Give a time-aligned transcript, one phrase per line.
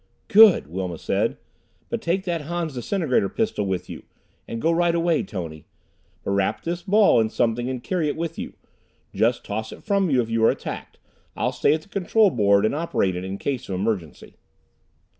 [0.29, 1.37] "Good!" Wilma said.
[1.89, 4.01] "But take that Han's disintegrator pistol with you.
[4.47, 5.67] And go right away, Tony.
[6.23, 8.53] But wrap this ball in something and carry it with you.
[9.13, 10.97] Just toss it from you if you are attacked.
[11.35, 14.37] I'll stay at the control board and operate it in case of emergency."